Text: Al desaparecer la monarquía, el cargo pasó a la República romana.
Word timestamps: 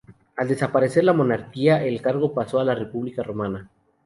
Al 0.35 0.47
desaparecer 0.47 1.03
la 1.03 1.13
monarquía, 1.13 1.83
el 1.83 2.01
cargo 2.01 2.33
pasó 2.33 2.59
a 2.59 2.63
la 2.63 2.73
República 2.73 3.21
romana. 3.21 3.69